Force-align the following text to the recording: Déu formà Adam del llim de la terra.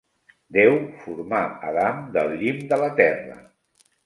Déu 0.55 0.71
formà 1.01 1.41
Adam 1.73 2.01
del 2.17 2.35
llim 2.41 2.65
de 2.73 2.81
la 2.87 2.89
terra. 3.03 3.39